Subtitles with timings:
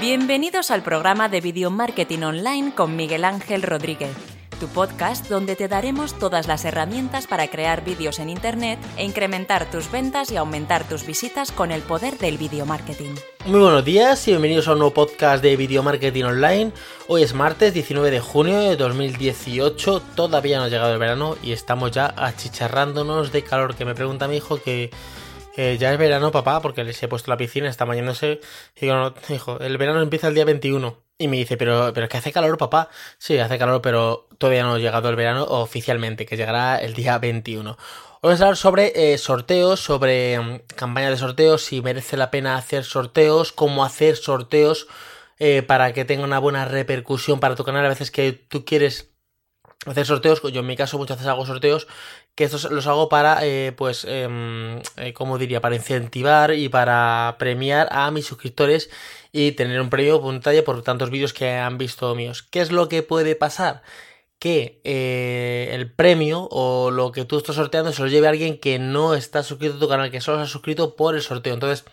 [0.00, 4.14] Bienvenidos al programa de Video Marketing Online con Miguel Ángel Rodríguez,
[4.60, 9.70] tu podcast donde te daremos todas las herramientas para crear vídeos en Internet e incrementar
[9.70, 13.14] tus ventas y aumentar tus visitas con el poder del video marketing.
[13.46, 16.72] Muy buenos días y bienvenidos a un nuevo podcast de Video Marketing Online.
[17.08, 21.52] Hoy es martes 19 de junio de 2018, todavía no ha llegado el verano y
[21.52, 23.74] estamos ya achicharrándonos de calor.
[23.74, 24.90] Que me pregunta mi hijo que
[25.56, 28.40] ya es verano, papá, porque les he puesto la piscina, está bañándose.
[28.76, 31.02] Y digo, no, hijo, el verano empieza el día 21.
[31.18, 32.90] Y me dice, pero, pero es que hace calor, papá.
[33.18, 37.18] Sí, hace calor, pero todavía no ha llegado el verano oficialmente, que llegará el día
[37.18, 37.78] 21.
[38.22, 42.56] Vamos a hablar sobre eh, sorteos, sobre mm, campañas de sorteos, si merece la pena
[42.56, 44.88] hacer sorteos, cómo hacer sorteos
[45.38, 47.84] eh, para que tenga una buena repercusión para tu canal.
[47.86, 49.12] A veces que tú quieres
[49.86, 51.86] hacer sorteos, yo en mi caso muchas veces hago sorteos
[52.36, 54.78] que estos los hago para, eh, pues, eh,
[55.14, 58.90] como diría, para incentivar y para premiar a mis suscriptores
[59.32, 62.42] y tener un premio puntaje por tantos vídeos que han visto míos.
[62.42, 63.82] ¿Qué es lo que puede pasar?
[64.38, 68.60] Que eh, el premio o lo que tú estás sorteando se lo lleve a alguien
[68.60, 71.54] que no está suscrito a tu canal, que solo se ha suscrito por el sorteo.
[71.54, 71.86] Entonces,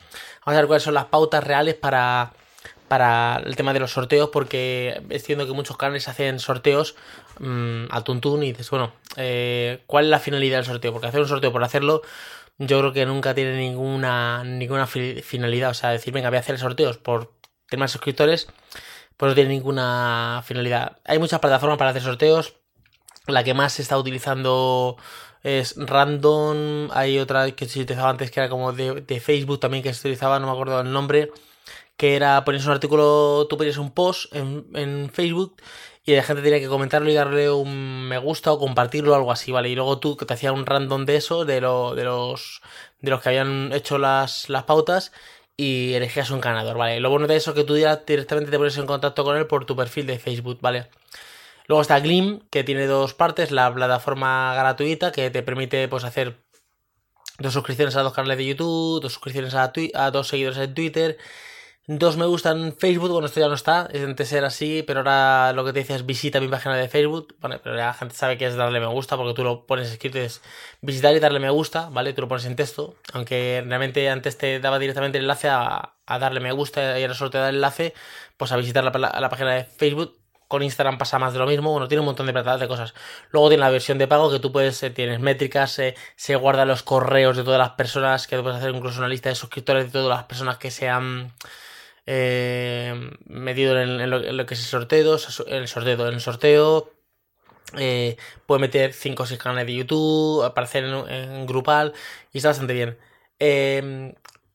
[0.46, 2.34] vamos a ver cuáles son las pautas reales para
[2.88, 6.96] para el tema de los sorteos porque entiendo que muchos canales hacen sorteos
[7.40, 10.92] mmm, al tuntún y dices, bueno, eh, ¿cuál es la finalidad del sorteo?
[10.92, 12.02] Porque hacer un sorteo por hacerlo
[12.58, 15.72] yo creo que nunca tiene ninguna, ninguna finalidad.
[15.72, 17.34] O sea, decir, venga, voy a hacer sorteos por
[17.68, 18.48] temas suscriptores,
[19.18, 20.98] pues no tiene ninguna finalidad.
[21.06, 22.56] Hay muchas plataformas para hacer sorteos.
[23.28, 24.98] La que más se está utilizando
[25.44, 26.90] es Random.
[26.92, 30.02] Hay otra que se utilizaba antes que era como de, de Facebook también que se
[30.02, 31.32] utilizaba, no me acuerdo el nombre
[31.98, 35.56] que era ponías un artículo, tú ponías un post en, en, Facebook
[36.06, 39.32] y la gente tenía que comentarlo y darle un me gusta o compartirlo o algo
[39.32, 39.70] así, ¿vale?
[39.70, 42.62] Y luego tú que te hacía un random de eso, de, lo, de los
[43.02, 45.12] de los que habían hecho las, las pautas
[45.58, 47.00] y elegías un ganador, ¿vale?
[47.00, 49.66] Lo bueno de eso es que tú directamente te pones en contacto con él por
[49.66, 50.90] tu perfil de Facebook, ¿vale?
[51.68, 56.44] Luego está Glim, que tiene dos partes, la plataforma gratuita que te permite pues hacer
[57.40, 61.18] dos suscripciones a dos canales de YouTube, dos suscripciones a, a dos seguidores en Twitter
[61.86, 65.02] Dos me gustan en Facebook, bueno, esto ya no está, es antes era así, pero
[65.02, 68.16] ahora lo que te dice es visita mi página de Facebook, bueno, pero la gente
[68.16, 70.42] sabe que es darle me gusta porque tú lo pones escrito, es
[70.80, 72.14] visitar y darle me gusta, ¿vale?
[72.14, 76.40] Tú lo pones en texto, aunque realmente antes te daba directamente el enlace a, darle
[76.40, 77.94] me gusta y ahora solo te da el enlace,
[78.38, 80.18] pues a visitar la, la, página de Facebook.
[80.48, 82.94] Con Instagram pasa más de lo mismo, bueno, tiene un montón de de cosas.
[83.32, 86.68] Luego tiene la versión de pago que tú puedes, eh, tienes métricas, eh, se guardan
[86.68, 89.92] los correos de todas las personas, que puedes hacer incluso una lista de suscriptores de
[89.92, 91.34] todas las personas que sean
[92.06, 96.92] eh, medido en, lo, que es el sorteo, el sorteo, en el sorteo.
[97.78, 101.94] Eh, puede meter 5 o 6 canales de YouTube, aparecer en, grupal
[102.32, 102.98] y está bastante bien.
[103.40, 104.14] Eh,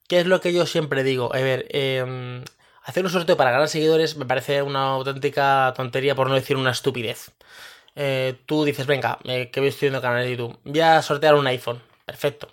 [0.09, 1.35] ¿Qué es lo que yo siempre digo?
[1.35, 2.43] A ver, eh,
[2.85, 6.71] hacer un sorteo para ganar seguidores me parece una auténtica tontería, por no decir una
[6.71, 7.33] estupidez.
[7.95, 11.47] Eh, tú dices, venga, eh, que voy estudiando canales de YouTube, voy a sortear un
[11.47, 11.83] iPhone.
[12.07, 12.49] Perfecto.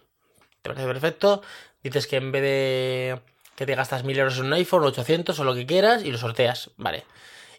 [0.62, 1.42] Te parece perfecto.
[1.84, 3.22] Dices que en vez de
[3.56, 6.18] que te gastas 1000 euros en un iPhone, 800 o lo que quieras y lo
[6.18, 7.06] sorteas, vale.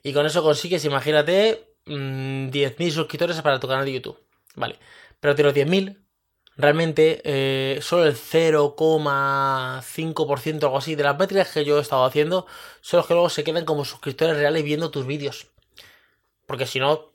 [0.03, 4.19] Y con eso consigues, imagínate, 10.000 mm, suscriptores para tu canal de YouTube,
[4.55, 4.79] vale.
[5.21, 5.99] Pero de los 10.000,
[6.57, 12.05] realmente eh, solo el 0,5% o algo así de las métricas que yo he estado
[12.05, 12.47] haciendo
[12.81, 15.49] son los que luego se quedan como suscriptores reales viendo tus vídeos.
[16.47, 17.13] Porque si no,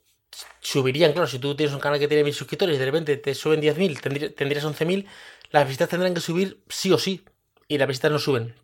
[0.59, 3.35] subirían, claro, si tú tienes un canal que tiene 1000 suscriptores y de repente te
[3.35, 5.05] suben 10.000, tendrías 11.000,
[5.51, 7.23] las visitas tendrán que subir sí o sí.
[7.67, 8.55] Y las visitas no suben.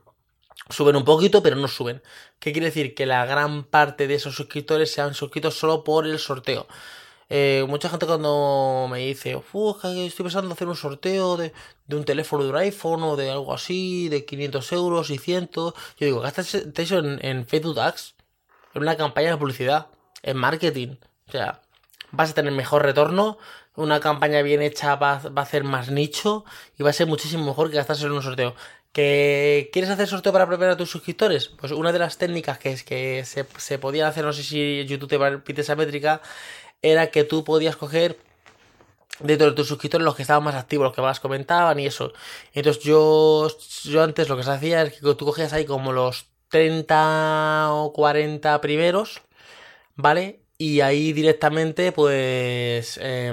[0.69, 2.01] Suben un poquito, pero no suben.
[2.39, 2.93] ¿Qué quiere decir?
[2.93, 6.67] Que la gran parte de esos suscriptores se han suscrito solo por el sorteo.
[7.29, 11.53] Eh, mucha gente cuando me dice, estoy pensando en hacer un sorteo de,
[11.89, 15.73] un teléfono de un iPhone o de algo así, de 500 euros y 100, yo
[15.99, 17.77] digo, gastas eso en, en Facebook
[18.73, 19.87] en una campaña de publicidad,
[20.23, 20.95] en marketing.
[21.27, 21.61] O sea,
[22.11, 23.37] vas a tener mejor retorno,
[23.75, 26.45] una campaña bien hecha va, va, a hacer más nicho
[26.77, 28.55] y va a ser muchísimo mejor que gastarse en un sorteo.
[28.97, 31.49] ¿Que quieres hacer sorteo para preparar a tus suscriptores?
[31.49, 34.87] Pues una de las técnicas que es que se, se podía hacer, no sé si
[34.87, 36.19] YouTube te permite esa métrica,
[36.81, 38.17] era que tú podías coger
[39.19, 42.11] dentro de tus suscriptores los que estaban más activos, los que más comentaban y eso.
[42.53, 43.47] Entonces yo,
[43.83, 47.93] yo antes lo que se hacía es que tú cogías ahí como los 30 o
[47.93, 49.21] 40 primeros,
[49.95, 50.41] ¿vale?
[50.57, 52.99] Y ahí directamente pues...
[52.99, 53.31] Eh,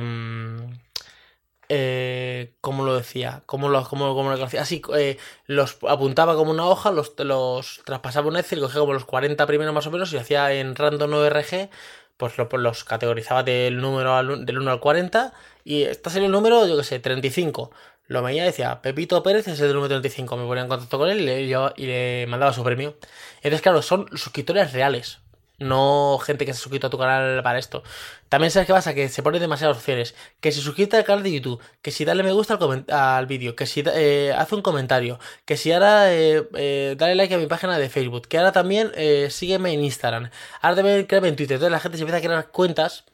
[1.69, 3.43] eh, ¿cómo lo decía?
[3.47, 8.29] ¿Cómo lo, cómo, cómo lo Así, eh, los apuntaba como una hoja, los, los traspasaba
[8.29, 11.71] un Excel, cogía como los 40 primeros más o menos y hacía en random ORG,
[12.17, 15.33] pues, pues los categorizaba del número del 1 al 40
[15.65, 17.71] y este es el número, yo que sé, 35.
[18.07, 20.37] lo veía y decía, Pepito Pérez es el número 35.
[20.37, 21.43] Me ponía en contacto con él y le,
[21.77, 22.97] y le mandaba su premio.
[23.37, 25.24] Entonces, claro, son suscriptores reales.
[25.59, 27.85] No gente que se suscrito a tu canal para esto.
[28.29, 30.15] También sabes qué pasa, que se ponen demasiadas opciones.
[30.41, 32.59] Que si suscrita al canal de YouTube, que si dale me gusta
[32.89, 37.35] al, vídeo, que si eh, hace un comentario, que si ahora eh, eh, dale like
[37.35, 38.93] a mi página de Facebook, que ahora también
[39.31, 40.31] sígueme en Instagram,
[40.61, 41.55] ahora también créeme en Twitter.
[41.55, 43.05] Entonces la gente se empieza a crear cuentas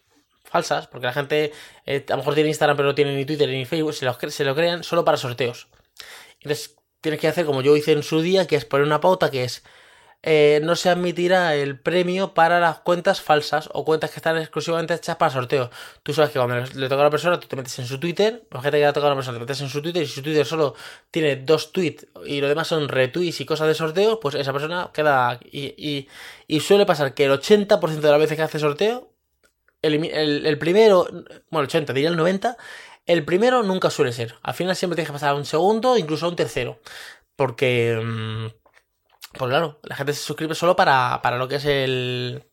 [0.45, 1.53] falsas, porque la gente
[1.87, 4.55] a lo mejor tiene Instagram pero no tiene ni Twitter ni Facebook, se se lo
[4.55, 5.69] crean solo para sorteos.
[6.41, 9.31] Entonces tienes que hacer como yo hice en su día, que es poner una pauta
[9.31, 9.63] que es
[10.23, 14.93] eh, no se admitirá el premio para las cuentas falsas o cuentas que están exclusivamente
[14.93, 15.71] hechas para sorteo.
[16.03, 18.47] Tú sabes que cuando le, toca a la persona, tú te metes en su Twitter,
[18.53, 20.45] gente que le toca a la persona, te metes en su Twitter y su Twitter
[20.45, 20.75] solo
[21.11, 24.91] tiene dos tweets y lo demás son retweets y cosas de sorteo, pues esa persona
[24.93, 25.41] queda.
[25.51, 26.09] Y,
[26.61, 29.13] suele pasar que el 80% de las veces que hace sorteo,
[29.83, 31.07] el, primero,
[31.51, 32.57] bueno, el 80, diría el 90,
[33.07, 34.37] el primero nunca suele ser.
[34.43, 36.81] Al final siempre tienes que pasar a un segundo, incluso a un tercero.
[37.37, 37.99] Porque.
[38.05, 38.60] Mm,
[39.33, 42.45] pues claro, la gente se suscribe solo para, para lo que es el,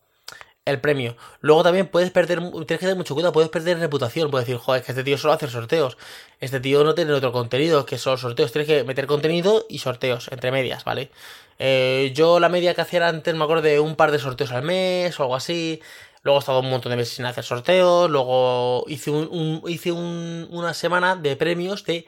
[0.68, 1.16] el premio.
[1.40, 4.30] Luego también puedes perder, tienes que tener mucho cuidado, puedes perder reputación.
[4.30, 5.96] Puedes decir, joder, es que este tío solo hace sorteos.
[6.40, 8.52] Este tío no tiene otro contenido que solo sorteos.
[8.52, 11.10] Tienes que meter contenido y sorteos, entre medias, ¿vale?
[11.58, 14.62] Eh, yo la media que hacía antes me acuerdo de un par de sorteos al
[14.62, 15.80] mes o algo así.
[16.22, 18.10] Luego he estado un montón de meses sin hacer sorteos.
[18.10, 22.06] Luego hice, un, hice una semana de premios de...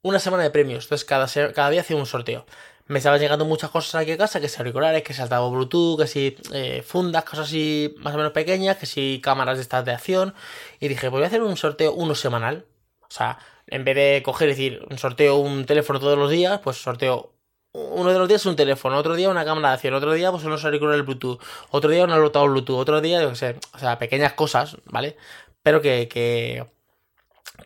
[0.00, 0.84] Una semana de premios.
[0.84, 2.46] Entonces cada, cada día hacía un sorteo
[2.88, 6.00] me estaban llegando muchas cosas aquí a casa, que si auriculares, que si altavoz Bluetooth,
[6.00, 9.84] que si eh, fundas, cosas así más o menos pequeñas, que si cámaras de estas
[9.84, 10.34] de acción.
[10.80, 12.64] Y dije, voy a hacer un sorteo uno semanal.
[13.02, 16.60] O sea, en vez de coger y decir, un sorteo un teléfono todos los días,
[16.60, 17.34] pues sorteo
[17.72, 20.44] uno de los días un teléfono, otro día una cámara de acción, otro día pues
[20.44, 21.38] unos auriculares Bluetooth,
[21.70, 25.16] otro día un altavoz Bluetooth, otro día, yo qué sé, o sea, pequeñas cosas, ¿vale?
[25.62, 26.08] Pero que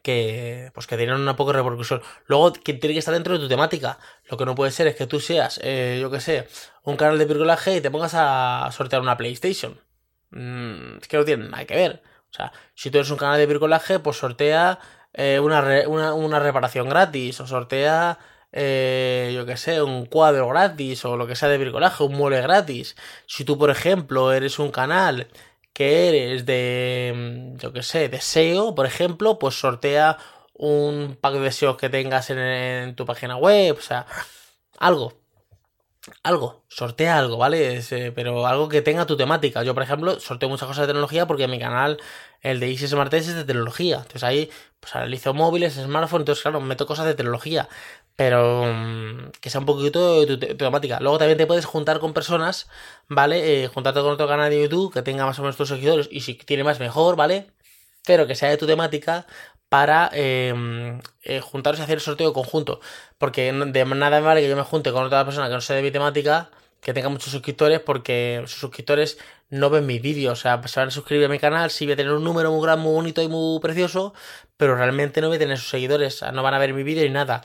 [0.02, 2.02] que pues que tienen una poca repercusión.
[2.26, 3.98] Luego que tiene que estar dentro de tu temática.
[4.30, 6.48] Lo que no puede ser es que tú seas, eh, yo que sé,
[6.84, 9.80] un canal de bricolaje y te pongas a sortear una PlayStation.
[10.30, 12.02] Mm, es que no tiene nada que ver.
[12.30, 14.78] O sea, si tú eres un canal de bricolaje, pues sortea
[15.12, 15.62] eh, una,
[16.14, 18.18] una, reparación gratis o sortea,
[18.52, 22.40] eh, yo que sé, un cuadro gratis o lo que sea de bricolaje, un mueble
[22.40, 22.96] gratis.
[23.26, 25.28] Si tú, por ejemplo, eres un canal
[25.72, 27.12] que eres de,
[27.54, 30.18] mm, yo que sé, deseo, por ejemplo, pues sortea
[30.54, 34.06] un pack de deseos que tengas en, tu página web, o sea,
[34.78, 35.14] algo,
[36.22, 37.78] algo, sortea algo, ¿vale?
[37.90, 39.62] Eh, pero algo que tenga tu temática.
[39.62, 41.98] Yo, por ejemplo, sorteo muchas cosas de tecnología porque mi canal,
[42.40, 43.96] el de Easy Smart es de tecnología.
[43.98, 47.68] Entonces ahí, pues analizo móviles, smartphones, entonces claro, meto cosas de tecnología
[48.16, 49.11] pero mm,
[49.52, 50.98] sea un poquito tu, temática.
[51.00, 52.68] Luego también te puedes juntar con personas,
[53.08, 53.64] ¿vale?
[53.64, 56.20] Eh, juntarte con otro canal de YouTube que tenga más o menos tus seguidores y
[56.22, 57.50] si tiene más mejor, ¿vale?
[58.06, 59.26] Pero que sea de tu temática
[59.68, 62.80] para em, eh, juntaros y hacer el sorteo conjunto.
[63.18, 65.76] Porque de nada me vale que yo me junte con otra persona que no sea
[65.76, 66.50] de mi temática,
[66.82, 69.18] que tenga muchos suscriptores, porque sus suscriptores
[69.48, 70.38] no ven mis vídeos.
[70.40, 72.50] O sea, se van a suscribir a mi canal, sí voy a tener un número
[72.52, 74.14] muy grande, muy bonito y muy precioso,
[74.56, 77.10] pero realmente no voy a tener sus seguidores, no van a ver mi vídeo ni
[77.10, 77.42] nada.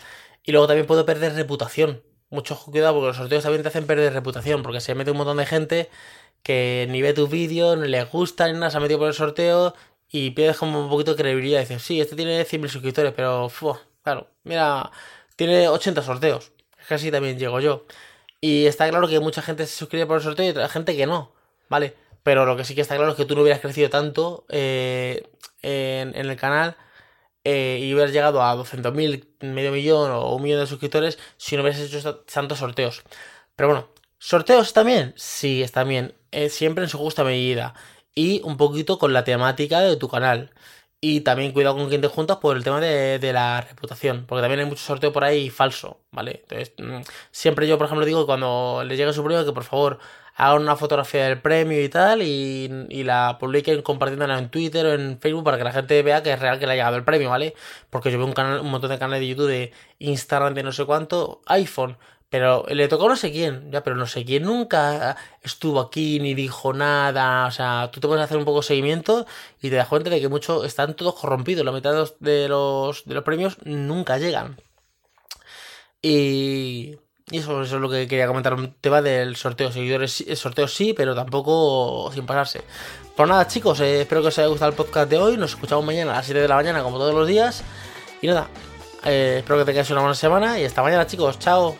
[0.47, 2.01] Y luego también puedo perder reputación.
[2.29, 4.63] Mucho cuidado porque los sorteos también te hacen perder reputación.
[4.63, 5.89] Porque se mete un montón de gente
[6.41, 9.13] que ni ve tus vídeos, ni les gusta, ni nada, se ha metido por el
[9.13, 9.75] sorteo
[10.09, 11.59] y pierdes como un poquito de credibilidad.
[11.59, 13.51] dices, sí, este tiene 100.000 suscriptores, pero
[14.01, 14.89] claro, mira,
[15.35, 16.53] tiene 80 sorteos.
[16.89, 17.85] Así también llego yo.
[18.39, 21.05] Y está claro que mucha gente se suscribe por el sorteo y otra gente que
[21.07, 21.33] no,
[21.67, 21.93] ¿vale?
[22.23, 25.27] Pero lo que sí que está claro es que tú no hubieras crecido tanto eh,
[25.61, 26.77] en el canal
[27.49, 31.61] eh, y hubieras llegado a 200.000, medio millón o un millón de suscriptores si no
[31.63, 33.03] hubieras hecho tantos sorteos.
[33.55, 33.89] Pero bueno,
[34.19, 35.13] ¿sorteos también?
[35.15, 36.13] Sí, está bien.
[36.31, 37.73] Eh, siempre en su justa medida.
[38.13, 40.51] Y un poquito con la temática de tu canal.
[40.99, 44.25] Y también cuidado con quien te juntas por el tema de, la reputación.
[44.27, 46.41] Porque también hay mucho sorteo por ahí falso, ¿vale?
[46.49, 47.01] Entonces, mm,
[47.31, 49.99] siempre yo, por ejemplo, digo cuando le llegue su premio que por favor
[50.37, 52.67] hagan una fotografía del premio y tal y,
[53.03, 56.39] la publiquen compartiéndola en Twitter o en Facebook para que la gente vea que es
[56.39, 57.55] real que le ha llegado el premio, ¿vale?
[57.89, 60.71] Porque yo veo un, canal, un montón de canales de YouTube de Instagram de no
[60.71, 61.97] sé cuánto, iPhone,
[62.29, 66.33] pero le tocó no sé quién, ya, pero no sé quién nunca estuvo aquí ni
[66.33, 67.47] dijo nada.
[67.47, 69.25] O sea, tú te puedes hacer un poco de seguimiento
[69.61, 71.65] y te das cuenta de que muchos están todos corrompidos.
[71.65, 74.57] La mitad de los, de los premios nunca llegan.
[76.01, 76.97] Y
[77.29, 79.69] y eso, es lo que quería comentar, un tema del sorteo.
[79.69, 82.61] Seguidores, el sorteo sí, pero tampoco sin pasarse.
[83.17, 85.35] Pues nada, chicos, eh, espero que os haya gustado el podcast de hoy.
[85.35, 87.63] Nos escuchamos mañana a las 7 de la mañana, como todos los días.
[88.21, 88.47] Y nada,
[89.03, 91.37] eh, espero que tengáis una buena semana y hasta mañana, chicos.
[91.37, 91.75] Chao.